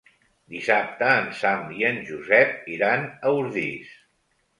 Dissabte 0.51 1.09
en 1.23 1.27
Sam 1.41 1.67
i 1.81 1.85
en 1.89 1.99
Josep 2.07 2.65
iran 2.77 3.05
a 3.11 3.35
Ordis. 3.43 3.93